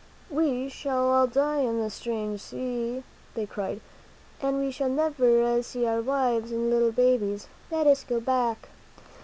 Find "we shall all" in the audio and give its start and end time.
0.31-1.27